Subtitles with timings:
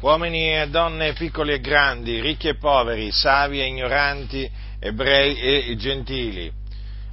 [0.00, 6.50] uomini e donne piccoli e grandi, ricchi e poveri, savi e ignoranti, ebrei e gentili.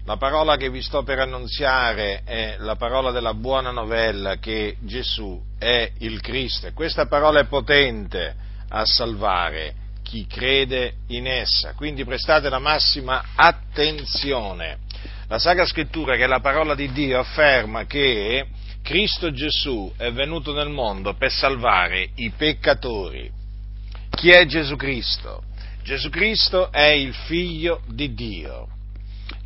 [0.05, 5.37] La parola che vi sto per annunziare è la parola della buona novella che Gesù
[5.59, 8.33] è il Cristo e questa parola è potente
[8.69, 9.73] a salvare
[10.03, 11.73] chi crede in essa.
[11.73, 14.77] Quindi prestate la massima attenzione.
[15.27, 18.47] La Sacra Scrittura, che è la parola di Dio, afferma che
[18.87, 23.29] Cristo Gesù è venuto nel mondo per salvare i peccatori.
[24.09, 25.43] Chi è Gesù Cristo?
[25.83, 28.69] Gesù Cristo è il figlio di Dio,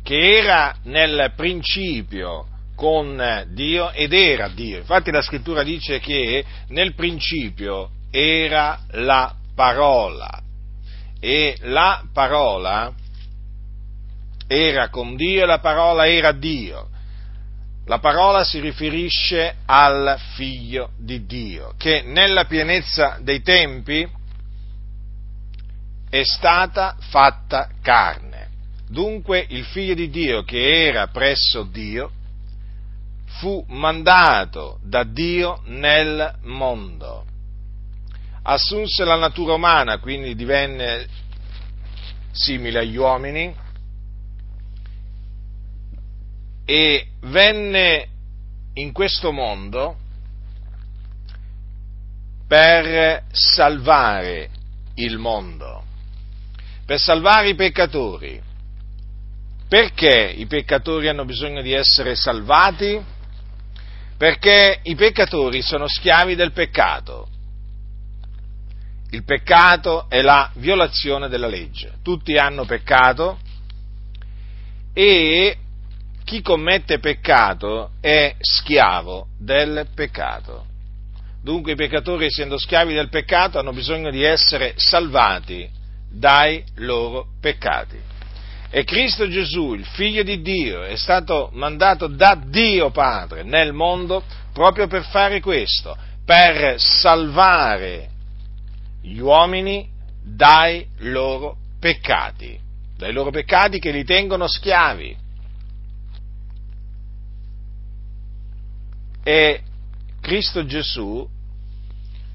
[0.04, 4.78] che era nel principio con Dio ed era Dio.
[4.78, 10.40] Infatti la scrittura dice che nel principio era la parola
[11.18, 12.94] e la parola
[14.46, 16.90] era con Dio e la parola era Dio.
[17.86, 24.08] La parola si riferisce al figlio di Dio, che nella pienezza dei tempi
[26.08, 28.50] è stata fatta carne.
[28.88, 32.10] Dunque il figlio di Dio che era presso Dio
[33.38, 37.24] fu mandato da Dio nel mondo.
[38.42, 41.06] Assunse la natura umana, quindi divenne
[42.32, 43.54] simile agli uomini,
[46.64, 48.08] e venne
[48.74, 49.96] in questo mondo
[52.46, 54.50] per salvare
[54.96, 55.84] il mondo,
[56.84, 58.40] per salvare i peccatori.
[59.68, 63.02] Perché i peccatori hanno bisogno di essere salvati?
[64.18, 67.26] Perché i peccatori sono schiavi del peccato.
[69.10, 71.94] Il peccato è la violazione della legge.
[72.02, 73.38] Tutti hanno peccato
[74.92, 75.56] e
[76.24, 80.66] chi commette peccato è schiavo del peccato.
[81.42, 85.68] Dunque i peccatori, essendo schiavi del peccato, hanno bisogno di essere salvati
[86.08, 87.98] dai loro peccati.
[88.70, 94.22] E Cristo Gesù, il figlio di Dio, è stato mandato da Dio Padre nel mondo
[94.52, 98.08] proprio per fare questo, per salvare
[99.02, 99.90] gli uomini
[100.24, 102.58] dai loro peccati,
[102.96, 105.16] dai loro peccati che li tengono schiavi.
[109.22, 109.62] E
[110.20, 111.28] Cristo Gesù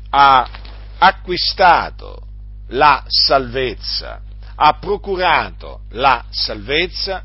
[0.09, 0.50] ha
[0.98, 2.22] acquistato
[2.70, 4.22] la salvezza,
[4.56, 7.24] ha procurato la salvezza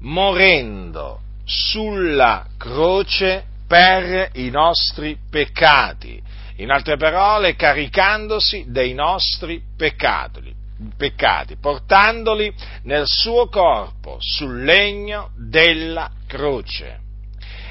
[0.00, 6.22] morendo sulla croce per i nostri peccati,
[6.56, 10.54] in altre parole caricandosi dei nostri peccati,
[10.96, 17.06] peccati, portandoli nel suo corpo sul legno della croce.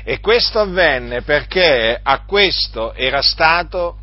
[0.10, 3.98] E questo avvenne perché a questo era stato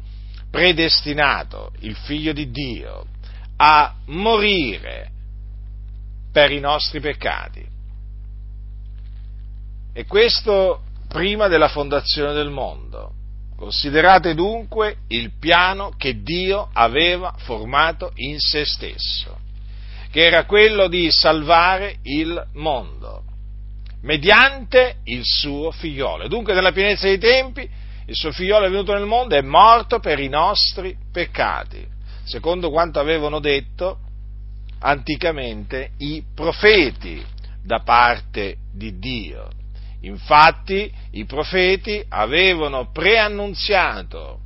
[0.51, 3.07] predestinato il figlio di Dio
[3.57, 5.11] a morire
[6.31, 7.67] per i nostri peccati.
[9.95, 13.13] E questo prima della fondazione del mondo.
[13.57, 19.39] Considerate dunque il piano che Dio aveva formato in se stesso,
[20.11, 23.23] che era quello di salvare il mondo
[24.05, 26.29] mediante il suo figliolo.
[26.29, 27.69] Dunque, nella pienezza dei tempi,
[28.07, 31.87] il suo figliolo è venuto nel mondo e è morto per i nostri peccati,
[32.25, 33.99] secondo quanto avevano detto
[34.81, 37.25] anticamente i profeti
[37.63, 39.49] da parte di Dio.
[40.03, 44.41] Infatti, i profeti avevano preannunziato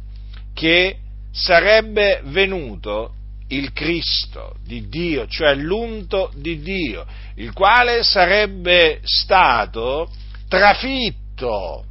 [0.54, 0.98] che
[1.32, 3.14] sarebbe venuto
[3.48, 10.10] il Cristo di Dio, cioè l'unto di Dio, il quale sarebbe stato
[10.48, 11.84] trafitto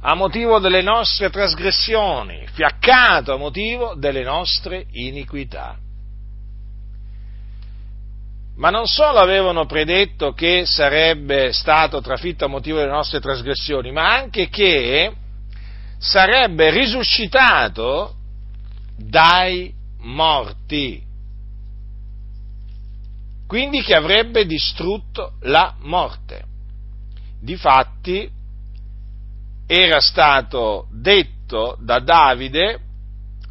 [0.00, 5.76] a motivo delle nostre trasgressioni, fiaccato a motivo delle nostre iniquità.
[8.56, 14.12] Ma non solo avevano predetto che sarebbe stato trafitto a motivo delle nostre trasgressioni, ma
[14.12, 15.12] anche che
[15.98, 18.14] sarebbe risuscitato
[18.96, 21.02] dai morti.
[23.46, 26.44] Quindi che avrebbe distrutto la morte.
[27.40, 28.30] Difatti
[29.66, 32.80] era stato detto da Davide,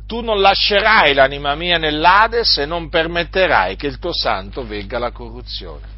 [0.05, 5.11] tu non lascerai l'anima mia nell'Ades e non permetterai che il tuo santo vegga la
[5.11, 5.95] corruzione.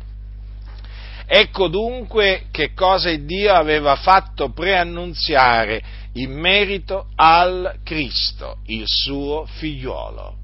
[1.25, 5.81] Ecco dunque che cosa Dio aveva fatto preannunziare
[6.13, 10.38] in merito al Cristo, il suo figliuolo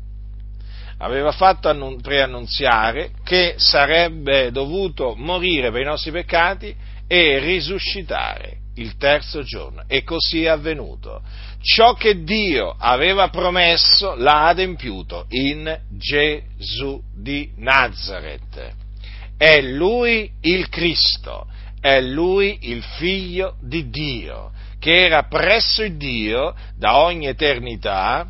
[0.97, 6.73] aveva fatto preannunziare che sarebbe dovuto morire per i nostri peccati
[7.07, 9.83] e risuscitare il terzo giorno.
[9.87, 11.21] E così è avvenuto.
[11.61, 18.73] ciò che Dio aveva promesso l'ha adempiuto in Gesù di Nazareth.
[19.35, 21.47] È Lui il Cristo,
[21.81, 28.29] è Lui il Figlio di Dio, che era presso il Dio da ogni eternità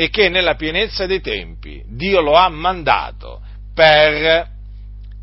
[0.00, 3.42] e che nella pienezza dei tempi Dio lo ha mandato
[3.74, 4.48] per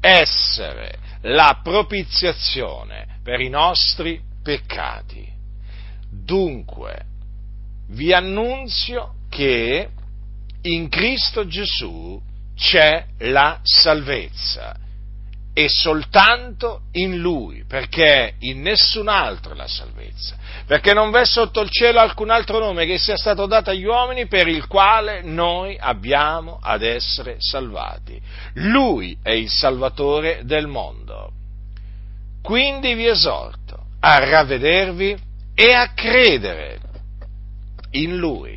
[0.01, 5.31] essere la propiziazione per i nostri peccati.
[6.11, 7.05] Dunque,
[7.91, 9.87] vi annunzio che
[10.63, 12.21] in Cristo Gesù
[12.53, 14.75] c'è la salvezza
[15.57, 20.35] e soltanto in Lui, perché in nessun altro è la salvezza,
[20.65, 24.27] perché non v'è sotto il cielo alcun altro nome che sia stato dato agli uomini
[24.27, 28.19] per il quale noi abbiamo ad essere salvati.
[28.55, 31.31] Lui è il Salvatore del mondo.
[32.43, 35.17] Quindi vi esorto a ravvedervi
[35.55, 36.79] e a credere
[37.91, 38.54] in Lui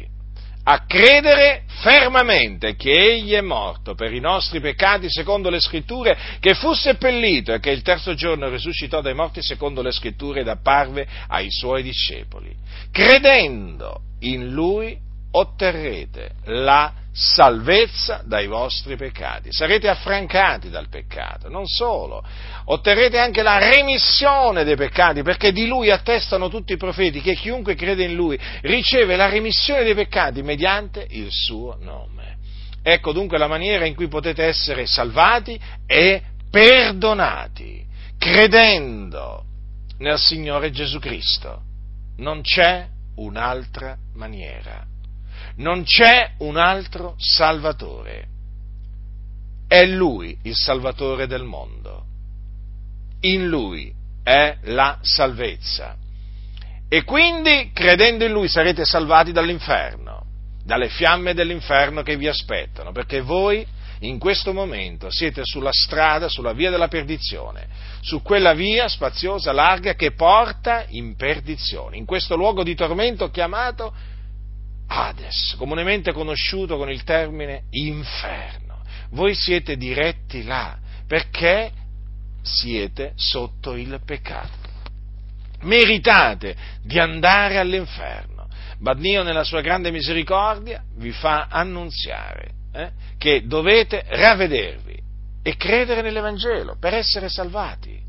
[0.70, 6.52] a credere fermamente che Egli è morto per i nostri peccati secondo le scritture, che
[6.52, 11.08] fu seppellito e che il terzo giorno risuscitò dai morti secondo le scritture ed apparve
[11.28, 12.54] ai suoi discepoli.
[12.92, 14.98] Credendo in Lui
[15.30, 22.22] otterrete la salvezza dai vostri peccati, sarete affrancati dal peccato, non solo,
[22.66, 27.74] otterrete anche la remissione dei peccati, perché di lui attestano tutti i profeti che chiunque
[27.74, 32.36] crede in lui riceve la remissione dei peccati mediante il suo nome.
[32.82, 37.84] Ecco dunque la maniera in cui potete essere salvati e perdonati,
[38.16, 39.44] credendo
[39.98, 41.62] nel Signore Gesù Cristo.
[42.18, 42.86] Non c'è
[43.16, 44.86] un'altra maniera
[45.56, 48.26] non c'è un altro Salvatore.
[49.66, 52.04] È Lui il Salvatore del mondo.
[53.20, 53.92] In Lui
[54.22, 55.96] è la salvezza.
[56.88, 60.24] E quindi, credendo in Lui, sarete salvati dall'inferno,
[60.64, 63.66] dalle fiamme dell'inferno che vi aspettano, perché voi
[64.00, 67.66] in questo momento siete sulla strada, sulla via della perdizione,
[68.00, 73.92] su quella via spaziosa, larga, che porta in perdizione, in questo luogo di tormento chiamato
[74.88, 78.82] Hades, comunemente conosciuto con il termine inferno.
[79.10, 80.76] Voi siete diretti là
[81.06, 81.70] perché
[82.42, 84.66] siete sotto il peccato.
[85.60, 88.48] Meritate di andare all'inferno.
[88.80, 95.02] Ma Dio nella sua grande misericordia vi fa annunziare eh, che dovete ravvedervi
[95.42, 98.00] e credere nell'Evangelo per essere salvati.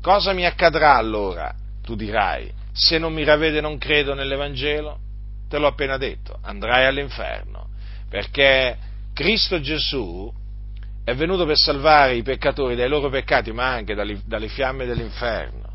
[0.00, 1.54] Cosa mi accadrà allora?
[1.82, 4.98] Tu dirai, se non mi ravvede e non credo nell'Evangelo,
[5.48, 7.68] te l'ho appena detto, andrai all'inferno,
[8.08, 8.76] perché
[9.12, 10.32] Cristo Gesù
[11.04, 15.70] è venuto per salvare i peccatori dai loro peccati, ma anche dalle, fiamme dell'inferno.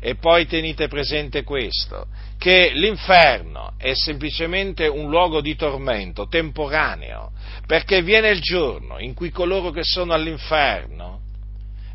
[0.00, 2.06] E poi tenete presente questo,
[2.38, 7.32] che l'inferno è semplicemente un luogo di tormento temporaneo,
[7.66, 11.23] perché viene il giorno in cui coloro che sono all'inferno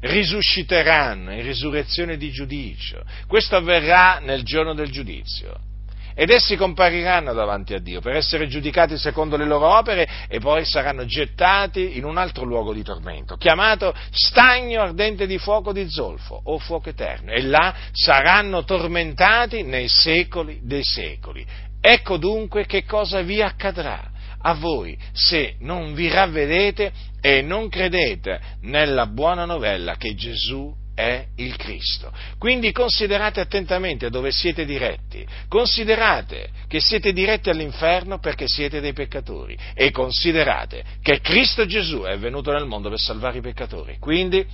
[0.01, 3.03] risusciteranno in risurrezione di giudizio.
[3.27, 5.67] Questo avverrà nel giorno del giudizio.
[6.15, 10.65] Ed essi compariranno davanti a Dio per essere giudicati secondo le loro opere e poi
[10.65, 16.37] saranno gettati in un altro luogo di tormento, chiamato stagno ardente di fuoco di zolfo
[16.43, 17.31] o fuoco eterno.
[17.31, 21.45] E là saranno tormentati nei secoli dei secoli.
[21.79, 26.91] Ecco dunque che cosa vi accadrà a voi se non vi ravvedete
[27.21, 32.11] e non credete nella buona novella che Gesù è il Cristo.
[32.37, 39.57] Quindi considerate attentamente dove siete diretti, considerate che siete diretti all'inferno perché siete dei peccatori
[39.73, 43.97] e considerate che Cristo Gesù è venuto nel mondo per salvare i peccatori.
[43.97, 44.45] Quindi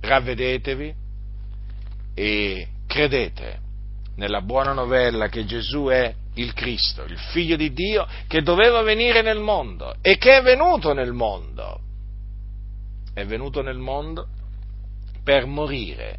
[0.00, 0.94] ravvedetevi
[2.14, 3.66] e credete
[4.18, 9.22] nella buona novella che Gesù è il Cristo, il figlio di Dio che doveva venire
[9.22, 11.80] nel mondo e che è venuto nel mondo.
[13.14, 14.26] È venuto nel mondo
[15.24, 16.18] per morire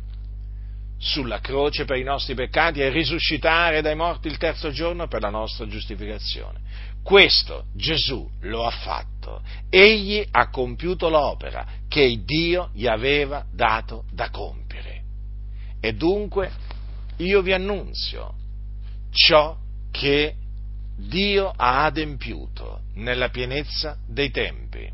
[0.98, 5.30] sulla croce per i nostri peccati e risuscitare dai morti il terzo giorno per la
[5.30, 6.60] nostra giustificazione.
[7.04, 9.42] Questo Gesù lo ha fatto.
[9.70, 15.02] Egli ha compiuto l'opera che Dio gli aveva dato da compiere.
[15.82, 16.52] E dunque
[17.20, 18.34] io vi annunzio
[19.12, 19.58] ciò
[19.92, 20.36] che
[20.98, 24.90] Dio ha adempiuto nella pienezza dei tempi,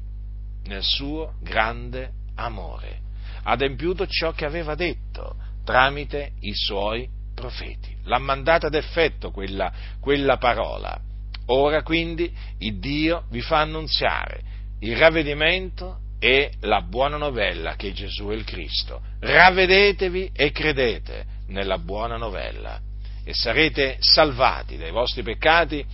[0.65, 3.01] nel suo grande amore.
[3.43, 7.95] Ha adempiuto ciò che aveva detto tramite i suoi profeti.
[8.03, 10.99] L'ha mandata ad effetto quella, quella parola.
[11.47, 18.27] Ora quindi il Dio vi fa annunziare il ravvedimento e la buona novella che Gesù
[18.27, 19.01] è il Cristo.
[19.19, 22.79] Ravvedetevi e credete nella buona novella
[23.23, 25.85] e sarete salvati dai vostri peccati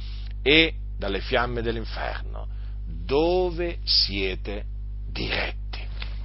[0.42, 2.48] e dalle fiamme dell'inferno,
[2.86, 4.66] dove siete
[5.10, 5.80] diretti.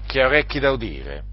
[0.06, 1.25] Chi ha orecchi da udire,